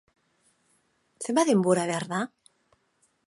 [1.27, 2.21] Zenbat denbora behar da?